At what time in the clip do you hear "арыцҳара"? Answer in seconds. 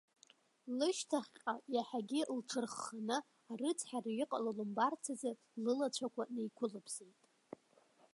3.51-4.11